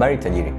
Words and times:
habari 0.00 0.18
tajiri. 0.18 0.52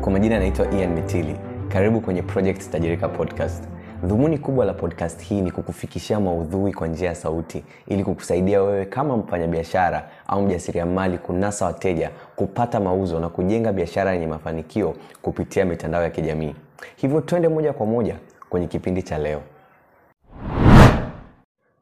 Kwa 0.00 0.12
majina 0.12 0.36
anaitwa 0.36 0.70
ian 0.72 0.92
mitili. 0.92 1.36
Karibu 1.68 2.00
kwenye 2.00 2.22
project 2.22 2.70
tajirika 2.70 3.08
podcast. 3.08 3.64
Dhumuni 4.04 4.38
kubwa 4.38 4.64
la 4.64 4.74
podcast 4.74 5.22
hii 5.22 5.40
ni 5.40 5.50
kukufikishia 5.50 6.20
maudhui 6.20 6.72
kwa 6.72 6.88
njia 6.88 7.08
ya 7.08 7.14
sauti 7.14 7.64
ili 7.86 8.04
kukusaidia 8.04 8.62
wewe 8.62 8.86
kama 8.86 9.16
mfanyabiashara 9.16 10.08
au 10.26 10.42
mjasiriamali 10.42 11.18
kunasa 11.18 11.64
wateja 11.66 12.10
kupata 12.36 12.80
mauzo 12.80 13.20
na 13.20 13.28
kujenga 13.28 13.72
biashara 13.72 14.12
yenye 14.12 14.26
mafanikio 14.26 14.94
kupitia 15.22 15.64
mitandao 15.64 16.02
ya 16.02 16.10
kijamii. 16.10 16.54
Hivyo 16.96 17.20
twende 17.20 17.48
moja 17.48 17.72
kwa 17.72 17.86
moja 17.86 18.16
kwenye 18.48 18.66
kipindi 18.66 19.02
cha 19.02 19.18
leo. 19.18 19.42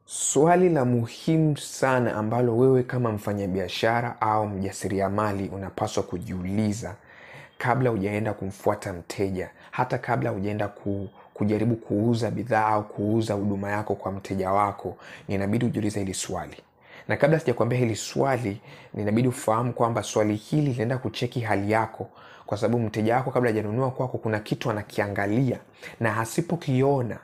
Swali 0.05 0.69
la 0.69 0.85
muhimu 0.85 1.57
sana 1.57 2.15
ambalo 2.15 2.57
wewe 2.57 2.83
kama 2.83 3.11
mfanyabiashara 3.11 4.21
au 4.21 4.47
mjasiriamali 4.47 5.49
unapaswa 5.55 6.03
kujiuliza 6.03 6.95
kabla 7.59 7.89
hujaenda 7.89 8.33
kumfuata 8.33 8.93
mteja 8.93 9.49
hata 9.71 9.97
kabla 9.97 10.29
hujaenda 10.29 10.67
ku, 10.67 11.09
kujaribu 11.33 11.75
kuuza 11.75 12.31
bidhaa 12.31 12.65
au 12.67 12.83
kuuza 12.83 13.33
huduma 13.33 13.71
yako 13.71 13.95
kwa 13.95 14.11
mteja 14.11 14.51
wako 14.51 14.95
ninabidi 15.27 15.65
ujiulize 15.65 15.99
hili 15.99 16.13
swali. 16.13 16.57
Na 17.07 17.17
kabla 17.17 17.39
sijakuambia 17.39 17.79
hili 17.79 17.95
swali 17.95 18.61
ninabidi 18.93 19.27
ufahamu 19.27 19.73
kwamba 19.73 20.03
swali 20.03 20.35
hili 20.35 20.71
linaenda 20.71 20.97
kucheki 20.97 21.39
hali 21.39 21.71
yako 21.71 22.09
kwa 22.45 22.57
sababu 22.57 22.79
mteja 22.79 23.15
wako 23.15 23.31
kabla 23.31 23.49
hajanunua 23.49 23.91
kwako 23.91 24.17
kuna 24.17 24.39
kitu 24.39 24.69
anakiangalia 24.71 25.57
na 25.99 26.17
asipokiona 26.19 27.17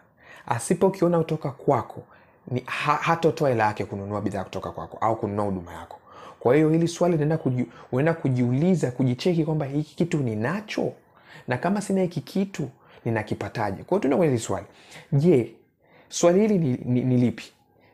asipokiona 0.48 1.18
kutoka 1.18 1.52
kwako 1.52 2.04
ni 2.48 2.64
ha, 2.66 2.94
hatotoa 2.96 3.50
hela 3.50 3.64
yake 3.66 3.86
kununua 3.86 4.22
bidhaa 4.22 4.44
kutoka 4.44 4.72
kwako 4.72 4.98
au 5.02 5.16
kununua 5.16 5.46
huduma 5.46 5.74
yako 5.74 6.00
kwa 6.46 6.56
hiyo 6.56 6.70
hili 6.70 6.88
swali 6.88 7.16
unaenda 7.16 7.38
kuji, 7.38 7.66
kujiuliza 8.22 8.92
kujicheki 8.92 9.46
kwamba 9.46 9.66
hiki 9.66 9.96
kitu 9.96 10.18
ninacho? 10.18 10.94
Na 11.48 11.58
kama 11.58 11.82
sina 11.82 12.02
hiki 12.02 12.22
kitu 12.22 12.70
ninakipataje? 13.06 13.84
Kwao 13.84 14.00
tuenda 14.00 14.18
kwenye 14.18 14.32
hili 14.32 14.44
swali. 14.44 14.66
Je 15.12 15.52
swali 16.10 16.40
hili 16.40 16.58
ni, 16.58 16.80
ni, 16.86 17.02
ni 17.02 17.18
lipi? 17.18 17.44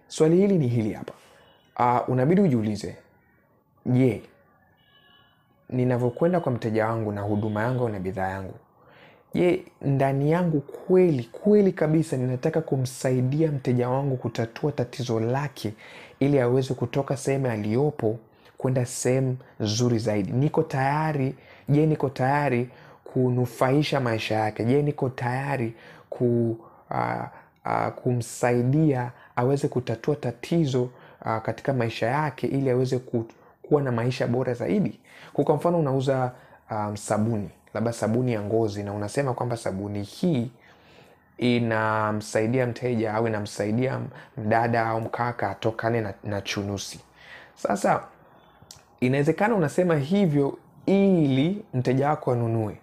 Swali 0.07 0.37
hili 0.37 0.57
ni 0.57 0.67
hili 0.67 0.93
hapa. 0.93 1.13
Uh, 1.79 2.09
unabidi 2.09 2.41
ujiulize. 2.41 2.95
Je 3.85 4.21
ninavyokwenda 5.69 6.39
kwa 6.39 6.51
mteja 6.51 6.87
wangu 6.87 7.11
na 7.11 7.21
huduma 7.21 7.63
yangu 7.63 7.89
na 7.89 7.99
bidhaa 7.99 8.29
yangu. 8.29 8.55
Je 9.33 9.65
ndani 9.81 10.31
yangu 10.31 10.61
kweli 10.61 11.23
kweli 11.23 11.71
kabisa 11.71 12.17
ninataka 12.17 12.61
kumsaidia 12.61 13.51
mteja 13.51 13.89
wangu 13.89 14.17
kutatua 14.17 14.71
tatizo 14.71 15.19
lake 15.19 15.73
ili 16.19 16.39
aweze 16.39 16.73
kutoka 16.73 17.17
sehemu 17.17 17.47
aliyopo 17.47 18.19
kwenda 18.61 18.85
sehemu 18.85 19.37
nzuri 19.59 19.99
zaidi. 19.99 20.31
Niko 20.31 20.63
tayari 20.63 21.35
je 21.69 21.85
niko 21.85 22.09
tayari 22.09 22.69
kunufaisha 23.03 23.99
maisha 23.99 24.35
yake? 24.35 24.63
Je 24.65 24.81
niko 24.81 25.09
tayari 25.09 25.73
ku, 26.09 26.57
uh, 26.91 27.23
uh, 27.65 27.87
kumsaidia 27.87 29.11
aweze 29.35 29.67
kutatua 29.67 30.15
tatizo 30.15 30.83
uh, 31.25 31.37
katika 31.41 31.73
maisha 31.73 32.07
yake 32.07 32.47
ili 32.47 32.69
aweze 32.69 32.99
ku, 32.99 33.25
kuwa 33.61 33.81
na 33.81 33.91
maisha 33.91 34.27
bora 34.27 34.53
zaidi? 34.53 34.99
Kwa 35.33 35.55
mfano 35.55 35.79
unauza 35.79 36.31
um, 36.71 36.97
sabuni 36.97 37.49
labda 37.73 37.93
sabuni 37.93 38.33
ya 38.33 38.41
ngozi 38.41 38.83
na 38.83 38.93
unasema 38.93 39.33
kwamba 39.33 39.57
sabuni 39.57 40.03
hii 40.03 40.51
inamsaidia 41.37 42.67
mteja 42.67 43.13
au 43.13 43.27
inamsaidia 43.27 43.99
mdada 44.37 44.85
au 44.87 45.01
mkaka 45.01 45.49
atokane 45.49 46.01
na, 46.01 46.13
na 46.23 46.41
chunusi. 46.41 46.99
Sasa 47.55 48.03
inawezekana 49.01 49.55
unasema 49.55 49.95
hivyo 49.95 50.57
ili 50.85 51.65
mteja 51.73 52.09
wako 52.09 52.31
anunue. 52.31 52.77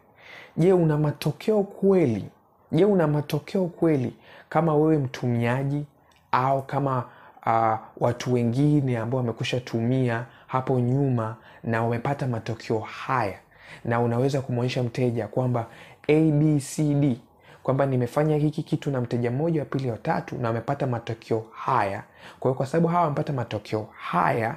Je 0.56 0.72
una 0.72 0.98
matokeo 0.98 1.62
kweli? 1.62 2.24
Je 2.72 2.84
una 2.84 3.06
matokeo 3.06 3.64
kweli 3.66 4.14
kama 4.48 4.74
wewe 4.74 4.98
mtumiaji 4.98 5.84
au 6.32 6.62
kama 6.62 7.04
uh, 7.46 7.78
watu 8.02 8.32
wengine 8.34 8.98
ambao 8.98 9.18
wamekusha 9.18 9.60
tumia 9.60 10.24
hapo 10.46 10.80
nyuma 10.80 11.36
na 11.64 11.82
wamepata 11.82 12.26
matokeo 12.26 12.78
haya? 12.78 13.38
Na 13.84 14.00
unaweza 14.00 14.40
kumwonyesha 14.40 14.82
mteja 14.82 15.28
kwamba 15.28 15.66
abcd 16.08 17.16
kwamba 17.62 17.86
nimefanya 17.86 18.36
hiki 18.36 18.62
kitu 18.62 18.90
na 18.90 19.00
mteja 19.00 19.30
mmoja 19.30 19.60
wa 19.60 19.66
pili 19.66 19.90
watatu 19.90 20.36
na 20.38 20.48
wamepata 20.48 20.86
matokeo 20.86 21.44
haya. 21.52 22.02
Kwa 22.40 22.50
hiyo 22.50 22.54
kwa 22.56 22.66
sababu 22.66 22.88
hawa 22.88 23.02
wamepata 23.02 23.32
matokeo 23.32 23.88
haya 23.98 24.56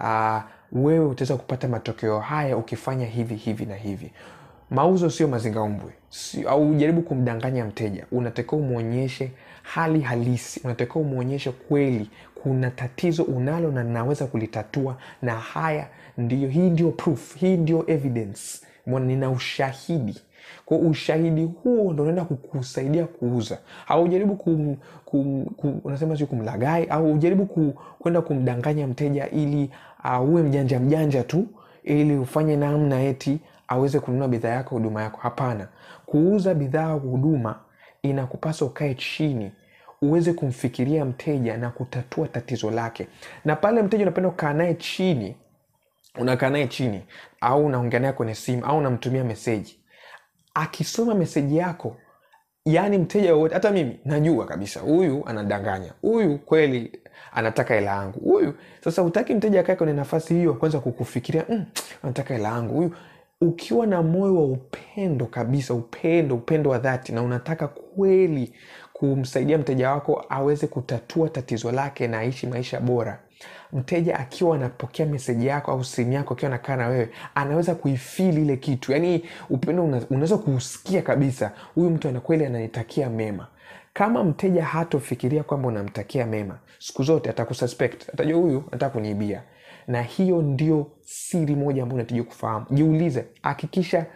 uh, 0.00 0.40
wewe 0.72 1.06
utaweza 1.06 1.36
kupata 1.36 1.68
matokeo 1.68 2.20
haya 2.20 2.56
ukifanya 2.56 3.06
hivi 3.06 3.34
hivi 3.34 3.66
na 3.66 3.74
hivi. 3.74 4.10
Mauzo 4.70 5.10
sio 5.10 5.28
mazingaumbwe. 5.28 5.92
Si, 6.08 6.42
au 6.44 6.70
ujaribu 6.70 7.02
kumdanganya 7.02 7.64
mteja. 7.64 8.06
Unatakiwa 8.12 8.60
umwonyeshe 8.60 9.30
hali 9.62 10.00
halisi. 10.00 10.60
Unatakiwa 10.64 11.04
umwonyeshe 11.04 11.50
kweli 11.50 12.10
kuna 12.34 12.70
tatizo 12.70 13.22
unalo 13.22 13.70
na 13.72 13.84
ninaweza 13.84 14.26
kulitatua 14.26 14.96
na 15.22 15.34
haya 15.34 15.88
ndiyo 16.18 16.48
hii 16.48 16.70
ndio 16.70 16.90
proof 16.90 17.36
hii 17.36 17.56
ndio 17.56 17.84
evidence. 17.90 18.66
Nina 18.86 19.30
ushahidi 19.30 20.18
kwa 20.64 20.78
ushahidi 20.78 21.44
huo 21.44 21.92
ndo 21.92 22.02
unaenda 22.02 22.24
kukusaidia 22.24 23.06
kuuza. 23.06 23.58
Haujaribu 23.86 24.36
kum, 24.36 24.76
kum, 25.04 25.44
kum, 25.44 25.80
unasema 25.84 26.16
sio 26.16 26.26
kumlagai 26.26 26.84
au 26.86 27.12
ujaribu 27.14 27.46
ku, 27.46 27.74
kumdanganya 28.26 28.86
mteja 28.86 29.30
ili 29.30 29.70
uh, 30.04 30.28
uwe 30.30 30.42
mjanja 30.42 30.80
mjanja 30.80 31.22
tu 31.22 31.46
ili 31.84 32.16
ufanye 32.18 32.56
namna 32.56 33.02
eti 33.02 33.38
aweze 33.68 34.00
kununua 34.00 34.28
bidhaa 34.28 34.48
yako 34.48 34.74
huduma 34.74 35.02
yako. 35.02 35.18
Hapana. 35.22 35.68
Kuuza 36.06 36.54
bidhaa 36.54 36.92
huduma 36.92 37.58
inakupasa 38.02 38.64
ukae 38.64 38.94
chini 38.94 39.52
uweze 40.02 40.32
kumfikiria 40.32 41.04
mteja 41.04 41.56
na 41.56 41.70
kutatua 41.70 42.28
tatizo 42.28 42.70
lake. 42.70 43.08
Na 43.44 43.56
pale 43.56 43.82
mteja 43.82 44.02
unapenda 44.02 44.30
kukaa 44.30 44.52
naye 44.52 44.74
chini 44.74 45.36
unakaa 46.18 46.50
naye 46.50 46.66
chini 46.66 47.02
au 47.40 47.66
unaongea 47.66 48.00
naye 48.00 48.12
kwenye 48.12 48.34
simu 48.34 48.64
au 48.64 48.78
unamtumia 48.78 49.24
meseji 49.24 49.79
akisoma 50.54 51.14
meseji 51.14 51.56
yako 51.56 51.96
yaani 52.64 52.98
mteja 52.98 53.34
wowote 53.34 53.54
hata 53.54 53.70
mimi 53.70 54.00
najua 54.04 54.46
kabisa 54.46 54.80
huyu 54.80 55.22
anadanganya 55.26 55.92
huyu 56.02 56.38
kweli 56.38 57.00
anataka 57.32 57.74
hela 57.74 57.90
yangu 57.90 58.20
huyu. 58.20 58.54
Sasa 58.84 59.02
utaki 59.02 59.34
mteja 59.34 59.60
akae 59.60 59.76
kwenye 59.76 59.92
nafasi 59.92 60.34
hiyo 60.34 60.54
kwanza 60.54 60.80
kukufikiria 60.80 61.44
mm, 61.48 61.64
anataka 62.02 62.34
hela 62.34 62.48
yangu 62.48 62.74
huyu. 62.74 62.94
Ukiwa 63.40 63.86
na 63.86 64.02
moyo 64.02 64.34
wa 64.34 64.44
upendo 64.44 65.26
kabisa 65.26 65.74
upendo 65.74 66.34
upendo 66.34 66.70
wa 66.70 66.78
dhati 66.78 67.12
na 67.12 67.22
unataka 67.22 67.68
kweli 67.68 68.54
kumsaidia 68.92 69.58
mteja 69.58 69.90
wako 69.90 70.24
aweze 70.28 70.66
kutatua 70.66 71.28
tatizo 71.28 71.72
lake 71.72 72.08
na 72.08 72.18
aishi 72.18 72.46
maisha 72.46 72.80
bora 72.80 73.20
mteja 73.72 74.18
akiwa 74.18 74.56
anapokea 74.56 75.06
meseji 75.06 75.46
yako 75.46 75.72
au 75.72 75.84
simu 75.84 76.12
yako 76.12 76.34
akiwa 76.34 76.48
anakaa 76.52 76.76
na 76.76 76.88
wewe 76.88 77.08
anaweza 77.34 77.74
kuifili 77.74 78.42
ile 78.42 78.56
kitu. 78.56 78.92
Yaani 78.92 79.24
upendo 79.50 79.84
unaweza 80.10 80.38
kuusikia 80.38 81.02
kabisa 81.02 81.52
huyu 81.74 81.90
mtu 81.90 82.08
anakweli 82.08 82.44
ananitakia 82.46 83.10
mema. 83.10 83.46
Kama 83.92 84.24
mteja 84.24 84.64
hatofikiria 84.64 85.42
kwamba 85.42 85.68
unamtakia 85.68 86.26
mema 86.26 86.58
siku 86.78 87.02
zote 87.02 87.30
atakususpect 87.30 88.08
atajua 88.08 88.38
huyu 88.40 88.64
anataka 88.68 88.92
kuniibia. 88.92 89.42
Na 89.86 90.02
hiyo 90.02 90.42
ndio 90.42 90.86
siri 91.00 91.56
moja 91.56 91.82
ambayo 91.82 91.94
unatakiwa 91.96 92.26
kufahamu. 92.26 92.66
Jiulize 92.70 93.24
hakikisha 93.42 94.06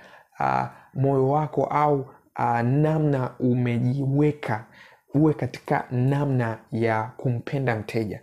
uh, 0.40 0.62
moyo 0.94 1.28
wako 1.28 1.64
au 1.64 2.00
uh, 2.38 2.60
namna 2.60 3.30
umejiweka 3.40 4.64
uwe 5.14 5.34
katika 5.34 5.84
namna 5.90 6.58
ya 6.72 7.02
kumpenda 7.16 7.76
mteja 7.76 8.20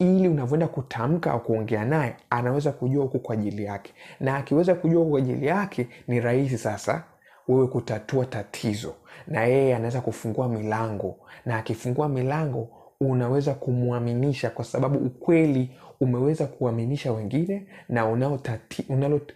ili 0.00 0.28
unavyoenda 0.28 0.68
kutamka 0.68 1.30
au 1.32 1.40
kuongea 1.40 1.84
naye 1.84 2.16
anaweza 2.30 2.72
kujua 2.72 3.02
huku 3.02 3.18
kwa 3.18 3.34
ajili 3.34 3.64
yake. 3.64 3.92
Na 4.20 4.36
akiweza 4.36 4.74
kujua 4.74 4.98
huku 4.98 5.10
kwa 5.10 5.18
ajili 5.18 5.46
yake 5.46 5.88
ni 6.08 6.20
rahisi 6.20 6.58
sasa 6.58 7.04
wewe 7.48 7.66
kutatua 7.66 8.24
tatizo. 8.26 8.94
Na 9.26 9.44
yeye 9.44 9.76
anaweza 9.76 10.00
kufungua 10.00 10.48
milango. 10.48 11.16
Na 11.46 11.56
akifungua 11.56 12.08
milango 12.08 12.68
unaweza 13.00 13.54
kumwaminisha 13.54 14.50
kwa 14.50 14.64
sababu 14.64 14.98
ukweli 14.98 15.70
umeweza 16.00 16.46
kuaminisha 16.46 17.12
wengine 17.12 17.66
na 17.88 18.06
unayo 18.06 18.40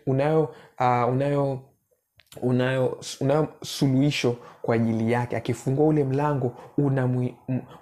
unayo, 0.06 0.40
uh, 0.80 1.12
unayo 1.12 1.60
unayo 2.42 2.98
unayo 3.20 3.48
suluhisho 3.62 4.36
kwa 4.62 4.74
ajili 4.74 5.12
yake. 5.12 5.36
Akifungua 5.36 5.86
ule 5.86 6.04
mlango 6.04 6.52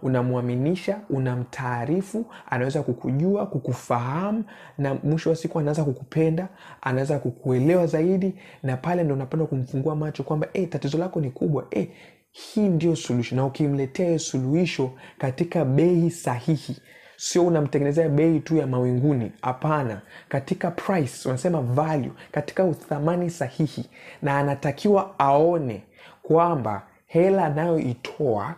unamwaminisha 0.03 1.01
unamtaarifu 1.11 2.25
anaweza 2.51 2.83
kukujua 2.83 3.47
kukufahamu 3.47 4.45
na 4.79 4.95
mwisho 4.95 5.31
wa 5.31 5.37
siku 5.37 5.59
anaweza 5.59 5.85
kukupenda 5.85 6.49
anaweza 6.83 7.19
kukuelewa 7.19 7.87
zaidi 7.87 8.35
na 8.63 8.77
pale 8.77 9.05
ndo 9.05 9.15
unapenda 9.15 9.47
kumfungua 9.47 9.97
macho 9.97 10.23
kwamba 10.23 10.47
hey, 10.53 10.67
tatizo 10.67 10.99
lako 10.99 11.21
ni 11.21 11.31
kubwa. 11.31 11.67
Hey, 11.71 11.87
hii 12.31 12.69
ndio 12.69 12.97
suluhisho 12.97 13.37
na 13.37 13.47
ukimletea 13.47 14.19
suluhisho 14.19 14.91
katika 15.19 15.65
bei 15.65 16.11
sahihi 16.11 16.77
sio 17.23 17.47
unamtengenezea 17.47 18.09
bei 18.09 18.41
tu 18.41 18.57
ya 18.57 18.67
mawinguni. 18.67 19.33
Hapana. 19.43 20.01
Katika 20.29 20.71
price 20.71 21.29
unasema 21.29 21.61
value 21.61 22.13
katika 22.33 22.65
uthamani 22.65 23.31
sahihi. 23.31 23.91
Na 24.23 24.39
anatakiwa 24.39 25.19
aone 25.19 25.83
kwamba 26.23 26.83
hela 27.07 27.45
anayoitoa 27.45 28.55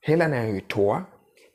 hela 0.00 0.24
anayoitoa 0.24 1.04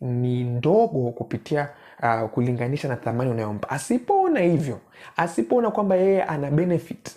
ni 0.01 0.43
ndogo 0.43 1.11
kupitia 1.11 1.69
uh, 2.03 2.29
kulinganisha 2.29 2.87
na 2.87 2.95
thamani 2.95 3.31
unayompa. 3.31 3.69
Asipoona 3.69 4.39
hivyo 4.39 4.79
asipoona 5.17 5.71
kwamba 5.71 5.95
yeye 5.95 6.23
ana 6.23 6.51
benefit 6.51 7.11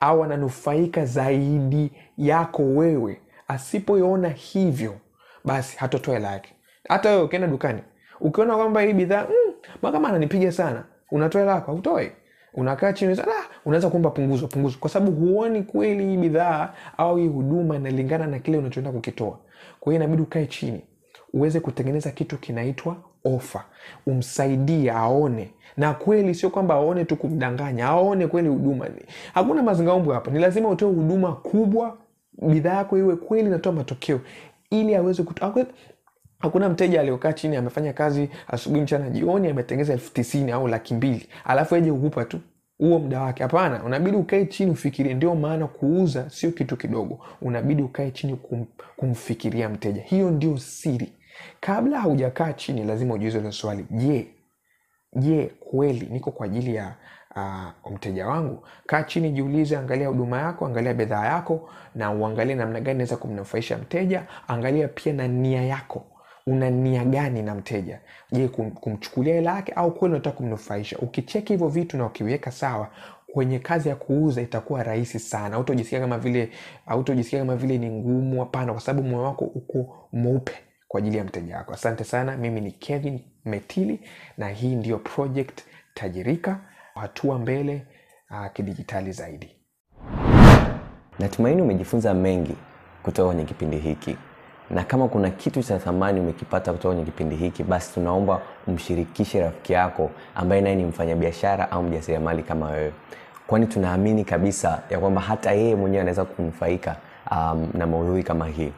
au 0.00 0.24
ananufaika 0.24 1.04
zaidi 1.04 1.92
yako 2.18 2.62
wewe 2.62 3.20
asipoiona 3.48 4.28
hivyo 4.28 4.94
basi 5.44 5.76
hatotoa 5.76 6.14
hela 6.14 6.32
yake. 6.32 6.54
Hata 6.88 7.10
wewe 7.10 7.22
ukienda 7.22 7.48
dukani 7.48 7.82
ukiona 8.20 8.56
kwamba 8.56 8.80
hii 8.80 8.92
bidhaa 8.92 9.26
mm, 9.82 9.92
kama 9.92 10.08
ananipiga 10.08 10.52
sana. 10.52 10.84
Unatoa 11.10 11.40
hela 11.40 11.54
yako 11.54 11.70
autoe 11.72 12.12
unakaa 12.56 12.92
chini 12.92 13.12
ah, 13.20 13.48
unaweza 13.64 13.90
kuomba 13.90 14.10
punguzo 14.10 14.46
punguzo. 14.48 14.76
Kwa 14.80 14.90
sababu 14.90 15.12
huoni 15.26 15.62
kweli 15.62 16.06
hii 16.06 16.16
bidhaa 16.16 16.72
au 16.98 17.16
hii 17.16 17.28
huduma 17.28 17.76
inalingana 17.76 18.26
na 18.26 18.38
kile 18.38 18.58
unachoenda 18.58 18.90
kukitoa. 18.92 19.38
Kwa 19.80 19.92
hiyo 19.92 20.04
inabidi 20.04 20.22
ukae 20.22 20.46
chini 20.46 20.80
uweze 21.32 21.60
kutengeneza 21.60 22.10
kitu 22.10 22.38
kinaitwa 22.38 22.96
ofa 23.24 23.64
umsaidie 24.06 24.90
aone. 24.90 25.50
Na 25.76 25.94
kweli 25.94 26.34
sio 26.34 26.50
kwamba 26.50 26.74
aone 26.74 27.04
tu 27.04 27.16
kumdanganya 27.16 27.86
aone 27.86 28.26
kweli 28.26 28.48
huduma 28.48 28.88
hakuna 29.34 29.62
mazingaombwe 29.62 30.14
hapa 30.14 30.30
ni 30.30 30.38
lazima 30.38 30.68
utoe 30.68 30.88
huduma 30.88 31.32
kubwa 31.32 31.96
bidhaa 32.42 32.74
yako 32.76 32.98
iwe 32.98 33.16
kweli 33.16 33.48
inatoa 33.48 33.72
matokeo 33.72 34.20
ili 34.70 34.94
aweze. 34.94 35.24
Hakuna 36.46 36.68
mteja 36.68 37.00
aliokaa 37.00 37.32
chini 37.32 37.56
amefanya 37.56 37.92
kazi 37.92 38.30
asubuhi 38.48 38.82
mchana 38.82 39.10
jioni 39.10 39.48
ametengeza 39.48 39.92
elfu 39.92 40.12
tisini 40.12 40.52
au 40.52 40.68
laki 40.68 40.94
mbili. 40.94 41.28
Alafu 41.44 41.74
aje 41.74 41.92
kukupa 41.92 42.24
tu 42.24 42.40
huo 42.78 42.98
muda 42.98 43.20
wake. 43.20 43.42
Hapana 43.42 43.84
unabidi 43.84 44.16
ukae 44.16 44.46
chini 44.46 44.70
ufikirie. 44.70 45.14
Ndio 45.14 45.34
maana 45.34 45.66
kuuza 45.66 46.30
sio 46.30 46.50
kitu 46.50 46.76
kidogo. 46.76 47.18
Unabidi 47.42 47.82
ukae 47.82 48.10
chini 48.10 48.36
kum, 48.36 48.66
kumfikiria 48.96 49.68
mteja. 49.68 50.02
Hiyo 50.02 50.30
ndio 50.30 50.58
siri. 50.58 51.12
Kabla 51.60 52.00
haujakaa 52.00 52.52
chini 52.52 52.84
lazima 52.84 53.14
ujiuze 53.14 53.38
hilo 53.38 53.52
swali. 53.52 53.86
Je 53.90 54.26
je 55.16 55.50
kweli 55.60 56.08
niko 56.10 56.30
kwa 56.30 56.46
ajili 56.46 56.74
ya 56.74 56.94
uh, 57.36 57.92
mteja 57.92 58.26
wangu? 58.26 58.66
Kaa 58.86 59.02
chini 59.02 59.30
jiulize 59.30 59.76
angalia 59.76 60.08
huduma 60.08 60.38
yako 60.40 60.66
angalia 60.66 60.94
bidhaa 60.94 61.26
yako 61.26 61.70
na 61.94 62.12
uangalie 62.12 62.54
namna 62.54 62.80
gani 62.80 62.98
naweza 62.98 63.16
kumnufaisha 63.16 63.78
mteja. 63.78 64.26
Angalia 64.48 64.88
pia 64.88 65.12
na 65.12 65.28
nia 65.28 65.62
yako 65.62 66.04
una 66.46 66.70
nia 66.70 67.04
gani 67.04 67.42
na 67.42 67.54
mteja? 67.54 68.00
Je 68.32 68.48
kum, 68.48 68.70
kumchukulia 68.70 69.34
hela 69.34 69.54
yake 69.56 69.72
au 69.72 69.94
kweli 69.94 70.14
unataka 70.14 70.36
kumnufaisha? 70.36 70.98
Ukicheki 70.98 71.52
hivyo 71.52 71.68
vitu 71.68 71.96
na 71.96 72.06
ukiweka 72.06 72.50
sawa 72.50 72.90
kwenye 73.32 73.58
kazi 73.58 73.88
ya 73.88 73.96
kuuza 73.96 74.42
itakuwa 74.42 74.82
rahisi 74.82 75.18
sana. 75.18 75.58
Utojisikia 75.58 76.00
kama 76.00 76.18
vile 76.18 76.50
autojisikia 76.86 77.38
kama 77.38 77.56
vile 77.56 77.78
ni 77.78 77.90
ngumu 77.90 78.40
hapana 78.40 78.72
kwa 78.72 78.80
sababu 78.80 79.08
moyo 79.08 79.22
wako 79.24 79.44
uko 79.44 80.08
mweupe 80.12 80.52
kwa 80.88 80.98
ajili 80.98 81.16
ya 81.16 81.24
mteja 81.24 81.56
wako. 81.56 81.72
Asante 81.72 82.04
sana 82.04 82.36
mimi 82.36 82.60
ni 82.60 82.72
kevin 82.72 83.20
metili 83.44 84.00
na 84.38 84.48
hii 84.48 84.74
ndiyo 84.74 84.98
project 84.98 85.60
tajirika 85.94 86.60
hatua 86.94 87.38
mbele 87.38 87.86
uh, 88.30 88.52
kidijitali 88.52 89.12
zaidi. 89.12 89.56
Natumaini 91.18 91.62
umejifunza 91.62 92.14
mengi 92.14 92.56
kutoka 93.02 93.26
kwenye 93.28 93.44
kipindi 93.44 93.76
hiki 93.78 94.16
na 94.70 94.84
kama 94.84 95.08
kuna 95.08 95.30
kitu 95.30 95.62
cha 95.62 95.78
thamani 95.78 96.20
umekipata 96.20 96.72
kutoka 96.72 96.88
kwenye 96.94 97.04
kipindi 97.04 97.36
hiki 97.36 97.62
basi 97.62 97.94
tunaomba 97.94 98.40
umshirikishe 98.66 99.40
rafiki 99.40 99.72
yako 99.72 100.10
ambaye 100.34 100.60
naye 100.60 100.76
ni 100.76 100.84
mfanyabiashara 100.84 101.70
au 101.70 101.82
mjasiriamali 101.82 102.42
kama 102.42 102.66
wewe. 102.70 102.92
Kwani 103.46 103.66
tunaamini 103.66 104.24
kabisa 104.24 104.82
ya 104.90 104.98
kwamba 104.98 105.20
hata 105.20 105.52
yeye 105.52 105.74
mwenyewe 105.74 106.00
anaweza 106.00 106.24
kunufaika 106.24 106.96
um, 107.30 107.68
na 107.74 107.86
maudhui 107.86 108.22
kama 108.22 108.46
hii. 108.46 108.72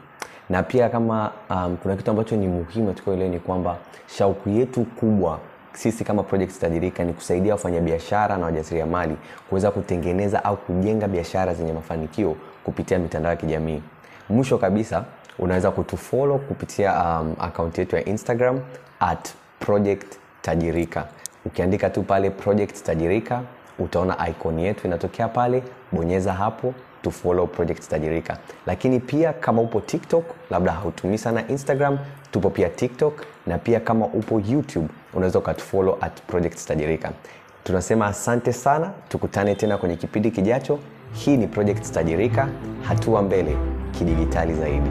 Na 0.49 0.63
pia 0.63 0.89
kama 0.89 1.31
um, 1.49 1.77
kuna 1.77 1.95
kitu 1.95 2.11
ambacho 2.11 2.35
ni 2.35 2.47
muhimu 2.47 2.93
tukaelewe 2.93 3.29
ni 3.29 3.39
kwamba 3.39 3.77
shauku 4.07 4.49
yetu 4.49 4.83
kubwa 4.85 5.39
sisi 5.73 6.03
kama 6.03 6.23
project 6.23 6.59
tajirika 6.59 7.03
ni 7.03 7.13
kusaidia 7.13 7.53
wafanyabiashara 7.53 8.37
na 8.37 8.45
wajasiriamali 8.45 9.15
kuweza 9.49 9.71
kutengeneza 9.71 10.43
au 10.45 10.57
kujenga 10.57 11.07
biashara 11.07 11.53
zenye 11.53 11.73
mafanikio 11.73 12.35
kupitia 12.63 12.99
mitandao 12.99 13.31
ya 13.31 13.35
kijamii. 13.37 13.81
Mwisho 14.29 14.57
kabisa 14.57 15.03
unaweza 15.39 15.71
kutufolo 15.71 16.37
kupitia 16.37 17.03
um, 17.21 17.35
akaunti 17.39 17.81
yetu 17.81 17.95
ya 17.95 18.05
instagram 18.05 18.59
at 18.99 19.29
project 19.59 20.15
tajirika. 20.41 21.05
Ukiandika 21.45 21.89
tu 21.89 22.03
pale 22.03 22.29
project 22.29 22.83
tajirika 22.83 23.41
utaona 23.79 24.29
icon 24.29 24.59
yetu 24.59 24.87
inatokea 24.87 25.27
pale 25.27 25.63
bonyeza 25.91 26.33
hapo 26.33 26.73
tufollow 27.01 27.47
project 27.47 27.87
tajirika. 27.89 28.37
Lakini 28.67 28.99
pia 28.99 29.33
kama 29.33 29.61
upo 29.61 29.81
tiktok 29.81 30.25
labda 30.49 30.71
hautumii 30.71 31.17
sana 31.17 31.47
instagram 31.47 31.97
tupo 32.31 32.49
pia 32.49 32.69
tiktok 32.69 33.13
na 33.47 33.57
pia 33.57 33.79
kama 33.79 34.05
upo 34.05 34.41
youtube 34.49 34.87
unaweza 35.13 35.39
ukatufollow 35.39 35.97
at 36.01 36.21
project 36.21 36.65
tajirika. 36.67 37.11
Tunasema 37.63 38.07
asante 38.07 38.53
sana 38.53 38.91
tukutane 39.09 39.55
tena 39.55 39.77
kwenye 39.77 39.95
kipindi 39.95 40.31
kijacho. 40.31 40.79
Hii 41.13 41.37
ni 41.37 41.47
project 41.47 41.91
tajirika 41.91 42.47
hatua 42.87 43.21
mbele 43.21 43.57
kidigitali 43.91 44.53
zaidi 44.53 44.89